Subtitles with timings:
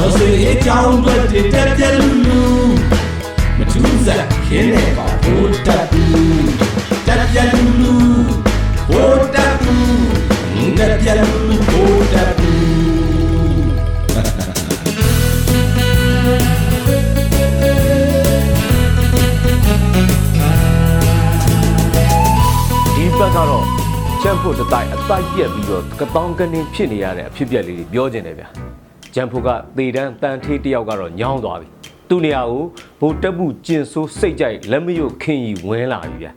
[0.00, 1.14] တော်စေအကြောင်းတွေ
[1.52, 2.40] တက်ပြက်လူလူ
[3.58, 6.48] မထူးစားခင်းနေပါဘိုးတက်ဘူး
[7.06, 7.94] တက်ပြက်လူလူ
[8.88, 12.58] ဘိုးတက်ဘူးတက်ပြက်လူလူဘိုးတက်ဘူး
[22.94, 23.64] ဒီဘက်ကတော့
[24.22, 28.67] ချမ်ဖို့တစ်တိုက်အတိုက်ပြက်ပြီးတော့ကတောင်းကနေဖြစ်နေရတဲ့အဖြစ်အပျက်လေးတွေပြောကျင်တယ်ဗျာ
[29.18, 31.68] ချမ်ဖို့ကသေတန်းတန်ထေးတစ်ယောက်ကတော့ညောင်းသွားပြီ
[32.08, 32.62] သူ့နေရာကို
[33.00, 36.32] ဘိုးတက်မှုကျင်ဆိုးစိတ်ကြိုက်လက်မရွတ်ခင်ကြီးဝင်လာပြီဗျာ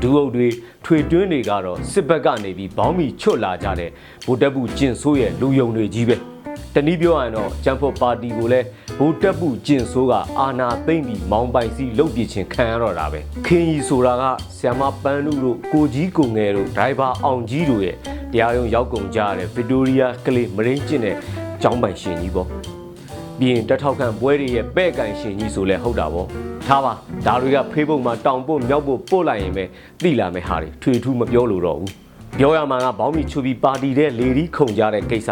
[0.00, 0.48] ဒူအုပ်တွေ
[0.84, 3.90] ထွေတွင်းတွေကတော့စစ်ဘက်ကနေပြီးဘောင်းမီချွတ်လာကြတဲ့
[4.26, 6.16] ဘိုးတက်မှုကျင်ဆိုးရဲ့လူယုံတွေကြီးပဲ
[6.74, 8.66] တနည်းပြောရရင်တော့ချမ်ဖို့ပါတီကိုလည်း
[8.98, 14.24] ဘိုးတက်မှုကျင်ဆိုးကအာနာသိမ့်ပြီးမောင်းပိုင်စီလုတ်ပြချင်းခံရတော့တာပဲခင်ကြီးဆိုတာက
[14.56, 17.96] ဆီယမပန်းနုတို့ကိုကြီးကိုငယ်တို့ဒိုင်ဘာအောင်ကြီးတို့ရဲ့
[18.32, 21.16] တရားရုံးရောက်ကုန်ကြရတဲ့ဗစ်တိုးရီးယားကလေးမရင်းကျင့်တဲ့
[21.62, 22.48] ကျောင်းပိုင်ရှင်ကြီးပေါ့
[23.38, 26.26] ပြီးရင်တက်ထောက်ခံပွဲတွေရဲ့ပဲ့ကန်ရှင်ကြီးဆိုလဲဟုတ်တာဗော
[26.66, 26.92] ထားပါ
[27.26, 29.64] ဒါတွေက Facebook မှာတောင်ပို့မြောက်ပို့ပို့လိုက်ရင်ပဲ
[30.02, 31.92] သိလာမယ့်ဟာတွေထွေထူးမပြောလို့တော့ဘူး
[32.38, 35.30] ပြောရမှာကဘောင်းမီချူပြီးပါတီတဲ့လေဒီခုံကြတဲ့ကိစ္စ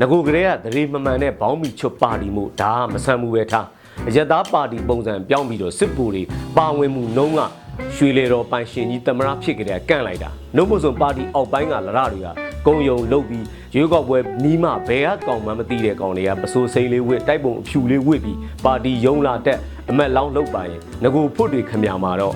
[0.00, 3.66] ငကိုကလေးကတရေမမှန်တဲ့ဘောင်းမီချွတ်ပါတီမှုဒါကမဆန်မှုပဲထား
[4.08, 6.22] အယက်သားပါတီပုံစံပြောင်းပြီးတော့စစ်ပူတွေ
[6.56, 7.40] ပါဝင်မှုနှုံးက
[7.96, 12.28] ရွှေလေတော်ပိုင်ရှင်ကြီးတမရဖြစ်ကြတဲ့ကန့်လိုက်တာနှုတ်မစုံပါတီအောက်ပိုင်းကလရတွေက
[12.66, 19.58] ကုံယုံလုတ်ပြီးရွေးကောက်ပွဲနီးမှဘယ်ကကောင်မှမသိတဲ့ကောင်တွေကပစိုးစိမ့်လေးဝစ်တိုက်ပုံအဖြူလေးဝစ်ပြီးပါတီယုံလာတက်
[19.90, 22.34] အမက်လောင်းလုတ်ပါရင်ငကိုဖွတ်တွေခမညာမှာတော့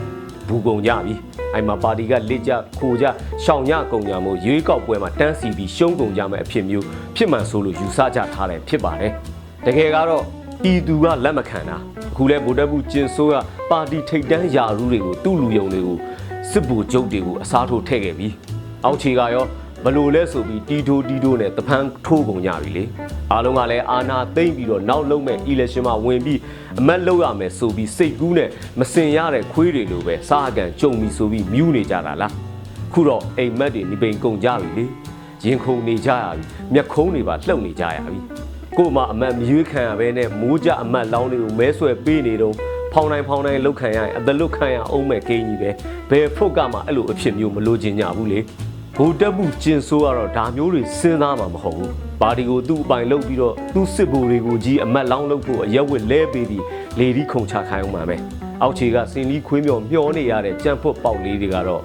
[0.48, 1.14] ဘူကုံကြပြီ
[1.54, 3.04] အဲ့မှာပါတီကလက်ကြခိုကြ
[3.44, 6.84] ရှောင်ညကုံညာမို့ရွေးကောက်ပွဲမှာတန်းစီပြီးရှုံးကုံကြမဲ့အဖြစ်မျိုး
[7.16, 9.12] ဖြစ်မှန်ဆိုလို့ယူဆကြထားတယ်ဖြစ်ပါတယ်
[9.66, 10.24] တကယ်ကတော့
[10.62, 11.76] ပြည်သူကလက်မခံတာ
[12.10, 13.34] အခုလဲဗိုလ်တပ်ဘူးကျင်ဆိုးက
[13.70, 15.98] ပါတီထိတ်တန်းယာရူးတွေကိုသူ့လူယုံတွေကို
[16.50, 18.28] စစ်ဗိုလ်ချုပ်တွေကိုအစားထိုးထည့်ခဲ့ပြီ
[18.84, 19.44] အောက်ခြေကရော
[19.84, 22.84] ဘလို့လဲဆိုပြီးတီတိုတီတိုနဲ့တပန်းထိုးကုန်ကြပြီလေ
[23.32, 26.40] အားလုံးကလည်းအာနာသိမ့်ပြီးတော့နောက်လုံးမဲ့ election မှာဝင်ပြီး
[26.80, 28.48] အမတ်လောက်ရမယ်ဆိုပြီးစိတ်ကူးနဲ့
[28.80, 32.32] မစင်ရတဲ့ခွေးတွေလိုပဲစားအကန်ကြုံပြီးဆိုပြီးမြူးနေကြတာလား
[32.92, 34.84] ခုတော့အိမ်မက်တွေနေပိန်ကုန်ကြပြီလေ
[35.46, 36.42] ရင်ခုန်နေကြရပြီ
[36.74, 38.18] မျက်ခုံးတွေပါလှုပ်နေကြရပြီ
[38.78, 42.54] ကို့မှာအမတ်မရွေးခံရဘဲနဲ့မိုးကြအမတ်လောင်းတွေကိုမဲဆွဲပေးနေတော့
[42.92, 45.70] ဖောင်းတိုင်းဖောင်းတိုင်းလှုပ်ခံရရင်အသက်လွတ်ခံရအောင်မဲ့ဂိမ်းကြီးပဲ
[46.10, 48.40] ဘယ်ဖုတ်ကမှအဲ့လိုအဖြစ်မျိုးမလို့ချင်ကြဘူးလေ
[49.00, 56.64] ဘိုလ်တက်မှုကျင်ဆိုးကတော့ဒါမျိုးတွေစဉ်းစားမှာမဟုတ်ဘူးပါတီကိုသူ့အပိုင်လုပ်ပြီးတော့သူ့စစ်ဗိုလ်တွေကိုကြီးအမတ်လောင်းလုပ်ဖို့အရက်ဝစ်လဲပေးပြီး
[56.98, 58.16] လေဒီခုံချခိုင်းအောင်ပါပဲ
[58.62, 61.82] အောက်ခြေကစင်လီခွင်းမြော်မျောနေရတဲ့ကြံဖွတ်ပေါက်လေးတွေကတော့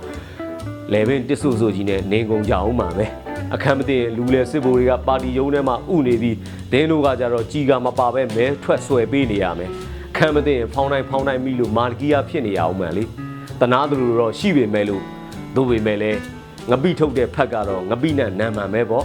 [0.94, 3.06] လေဘင်းတစ်ဆူဆူကြီးနဲ့နေကုန်ကြအောင်ပါပဲ
[3.54, 6.38] အခမ်းမသိရင်လူလေစစ်ဗိုလ်တွေကပါတီရုံးထဲမှာဥနေပြီး
[6.72, 9.72] ဒင်းတို့ကကြတော့ကြီးကမပါပဲမဲထွက်ဆွဲပေးနေရမယ်
[10.12, 13.04] အခမ်းမသိရင်ဖောင်းတိုင်းဖောင်းတိုင်းမိလို့မာလကီယာဖြစ်နေရအောင်မှန်လေ
[13.62, 15.04] တနာသူတို့တော့ရှိပေမဲ့လို့
[15.56, 16.12] တို့ပေမဲ့လဲ
[16.71, 19.05] ငပိထုတ်တဲ့ဖက်ကတော့ငပိနဲ့နံမှန်ပဲပေါ့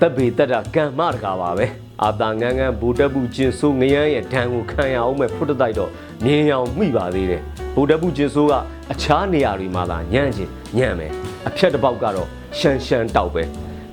[0.00, 1.66] တက်ပေတက်တာကံမတကာပါပဲ
[2.02, 5.90] အာတာငန်းငန်းဘူတက်ဘူးကျင်ဆိုးငရမ်းရဲ့ဒဏ်ကိုခံရအောင်မဲ့ဖုတ်တိုက်တော့
[6.24, 7.42] မြင်အောင်မိပါသေးတယ်
[7.74, 8.52] ဘူတက်ဘူးကျင်ဆိုးက
[8.92, 11.12] အခြားနေရာတွေမှာသာညံ့ချင်းညံ့မယ်
[11.48, 12.28] အဖြတ်တစ်ပေါက်ကတော့
[12.58, 13.42] ရှန်ရှန်တောက်ပဲ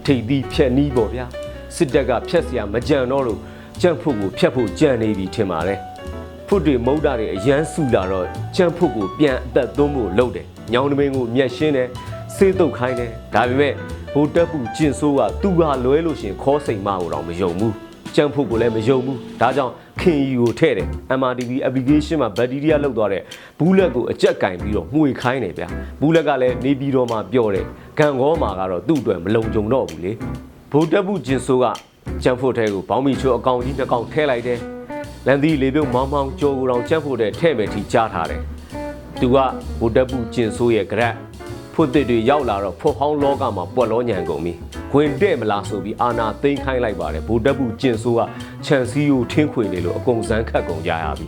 [0.06, 1.26] ထိပ်သီးဖြက်နီးပေါ့ဗျာ
[1.76, 3.40] စစ်တပ်ကဖြက်เสียမကြံတော့လို့
[3.82, 5.80] ကြံ့ဖို့ကိုဖြက်ဖို့ကြံနေပြီထင်ပါတယ်
[6.48, 11.88] ဖုတ်တွေမုတ်တာတွေအရန်စုလာတော့ကြံ့ဖို့ကိုပြန်အသက်သွင်းဖို့လုပ်တယ်ညောင်တမင်းကိုမျက်ရှင်းတယ်
[12.37, 13.73] စေးတုတ်ခိုင်းတယ်ဒါပေမဲ့
[14.15, 17.75] ဘိုးတက်ပူကျင်ဆိုးကသူဟာလွဲလို့ရှရင်ခေါ်စိန်မကိုတော့မယုံဘူး
[18.15, 20.89] ကြံ့ဖို့ကိုလည်းမယုံဘူးဒါကြောင့်ခင်ယူကိုထဲ့တယ်
[21.21, 23.23] MRTV application မှာဘက်တီးရီးယားလောက်သွားတဲ့
[23.59, 25.69] ဘူးလက်ကိုအကြက်ကင်ပြီးတော့မှုေခိုင်းတယ်ဗျာ
[26.01, 27.65] ဘူးလက်ကလည်းနေပြီးတော့မှပြောတယ်
[27.99, 30.13] ဂန်ကောမှာကတော့သူ့အတွက်မလုံခြုံတော့ဘူးလေ
[30.73, 31.67] ဘိုးတက်ပူကျင်ဆိုးက
[32.23, 34.59] ကြံ့ဖို့ထဲကိုဘောင်းမီချိုအကောင်ကြီးတစ်ကောင်ထဲလိုက်တယ်
[35.27, 38.41] လန်သီးလေပြုတ်မောင်းမောင်းကြောကိုတောင်ကြံ့ဖို့ထဲထဲ့မယ်ထိကြားထားတယ်
[39.21, 39.37] သူက
[39.81, 41.26] ဘိုးတက်ပူကျင်ဆိုးရဲ့ကြက်
[41.79, 44.53] ဖွတ်တစ်တွေရောက်လာတော့ဖွတ်ဟောင်းလောကမှာပွက်လောညံကုန်ပြီ
[44.93, 48.21] ခွင်တဲ့မလားဆိုပြီးအာနာသိမ်းခိုင်းလိုက်ပါတယ်ဗိုလ်တပ်ဘူးကျင်ဆိုးက
[48.67, 51.27] ခြံစည်းကိုထင်းခွေနေလို့အကုန်စမ်းခတ်ကုန်ကြရပြီ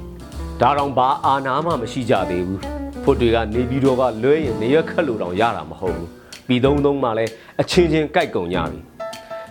[0.60, 2.60] ဒါတောင်ဘာအာနာမှမရှိကြသေးဘူး
[3.02, 6.08] ဖွတ်တွေကနေပြီးတော့ကလွဲရင်နေရခတ်လို့တောင်ရတာမဟုတ်ဘူး
[6.46, 8.78] ပြီးသုံးသုံးမှလည်းအချင်းချင်းကြိုက်ကုန်ကြပြီ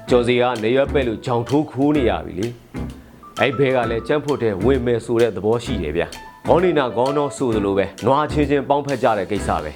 [0.10, 2.48] ကျော်စီကနေရပဲ့လို့ဂျောင်ထိုးခိုးနေရပြီလေ
[3.40, 6.08] အဲ့ဘဲကလည်းကြမ်းဖို့တဲ့ဝင်မယ်ဆိုတဲ့သဘောရှိတယ်ဗျာ
[6.48, 9.74] ဂေါနီနာဂေါနောဆိုသလိုပဲနွားချင်းချင်းပေါင်းဖက်ကြတဲ့ကိစ္စပဲ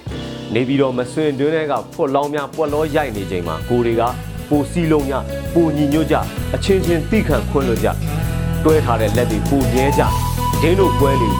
[0.54, 4.02] နေပြီးတော့မဆွင်တွင်းတွေကဖွက်လောင်းများပွက်လောရိုက်နေချိန်မှာကိုတွေက
[4.50, 6.16] ပိုစီလုံးများပိုညီညွတ်ကြ
[6.54, 7.88] အချင်းချင်းတိခံခွင့်လွတ်ကြ
[8.64, 10.02] တွဲထားတဲ့လက်တွေပိုမြဲကြ
[10.62, 11.30] ဒင်းတို့ပွဲလေ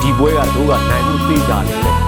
[0.00, 2.07] ဒီပွဲကတို့ကနိုင်မှုသိကြတယ်လေ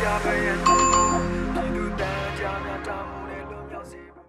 [0.00, 0.79] 加班人